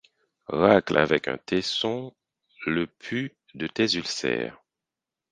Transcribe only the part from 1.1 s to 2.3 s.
un tesson